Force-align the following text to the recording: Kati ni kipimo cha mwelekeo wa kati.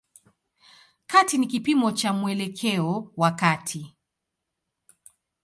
Kati 1.07 1.37
ni 1.37 1.47
kipimo 1.47 1.91
cha 1.91 2.13
mwelekeo 2.13 3.11
wa 3.17 3.31
kati. 3.31 3.95